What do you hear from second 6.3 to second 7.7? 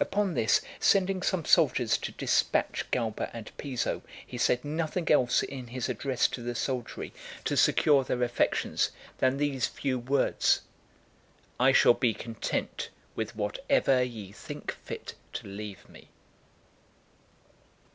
the soldiery, to